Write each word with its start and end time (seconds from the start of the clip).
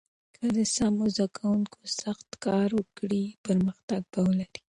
که 0.35 0.43
د 0.57 0.59
سمو 0.75 1.05
زده 1.15 1.27
کوونکو 1.37 1.79
سخت 2.01 2.29
کار 2.45 2.69
وکړي، 2.79 3.23
پرمختګ 3.45 4.01
به 4.11 4.19
ولري. 4.27 4.59